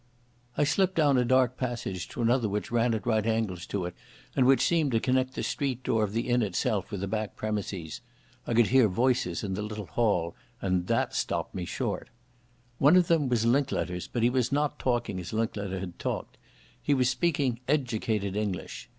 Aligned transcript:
I 0.57 0.63
slipped 0.63 0.95
down 0.95 1.19
a 1.19 1.23
dark 1.23 1.57
passage 1.57 2.07
to 2.09 2.23
another 2.23 2.49
which 2.49 2.71
ran 2.71 2.95
at 2.95 3.05
right 3.05 3.23
angles 3.23 3.67
to 3.67 3.85
it, 3.85 3.93
and 4.35 4.47
which 4.47 4.65
seemed 4.65 4.91
to 4.93 4.99
connect 4.99 5.35
the 5.35 5.43
street 5.43 5.83
door 5.83 6.03
of 6.03 6.11
the 6.13 6.27
inn 6.27 6.41
itself 6.41 6.89
with 6.89 7.01
the 7.01 7.07
back 7.07 7.35
premises. 7.35 8.01
I 8.47 8.55
could 8.55 8.69
hear 8.69 8.87
voices 8.87 9.43
in 9.43 9.53
the 9.53 9.61
little 9.61 9.85
hall, 9.85 10.35
and 10.59 10.87
that 10.87 11.13
stopped 11.13 11.53
me 11.53 11.65
short. 11.65 12.09
One 12.79 12.95
of 12.97 13.09
them 13.09 13.29
was 13.29 13.45
Linklater's, 13.45 14.07
but 14.07 14.23
he 14.23 14.29
was 14.31 14.51
not 14.51 14.79
talking 14.79 15.19
as 15.19 15.33
Linklater 15.33 15.79
had 15.79 15.99
talked. 15.99 16.35
He 16.81 16.95
was 16.95 17.07
speaking 17.07 17.59
educated 17.67 18.35
English. 18.35 18.89